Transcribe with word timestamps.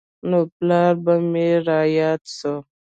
نو 0.29 0.39
پلار 0.55 0.93
به 1.03 1.13
مې 1.31 1.47
راياد 1.67 2.21
سو. 2.37 2.53